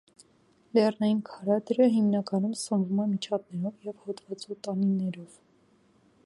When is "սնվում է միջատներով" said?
2.63-3.87